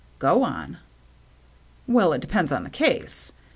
"Go 0.27 0.43
on."" 0.43 0.79
Well, 1.87 2.11
it 2.11 2.21
depends 2.21 2.51
on 2.51 2.63
the 2.63 2.71
case. 2.71 3.33